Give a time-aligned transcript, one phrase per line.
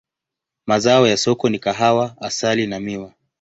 [0.65, 3.13] Mazao ya soko ni kahawa, asali na miwa.